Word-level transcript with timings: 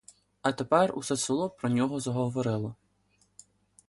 А 0.41 0.51
тепер 0.51 0.97
усе 0.97 1.17
село 1.17 1.49
про 1.49 1.69
нього 1.69 1.99
заговорило. 1.99 2.75